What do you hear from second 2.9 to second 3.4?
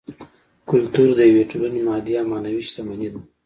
ده